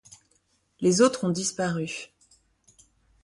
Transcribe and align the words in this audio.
Les 0.79 0.99
autres 1.03 1.25
ont 1.25 1.29
disparu. 1.29 2.11